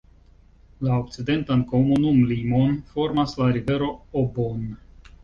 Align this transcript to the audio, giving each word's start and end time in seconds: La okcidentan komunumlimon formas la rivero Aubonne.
La 0.85 0.93
okcidentan 1.01 1.61
komunumlimon 1.73 2.73
formas 2.95 3.37
la 3.43 3.51
rivero 3.59 3.91
Aubonne. 4.23 4.73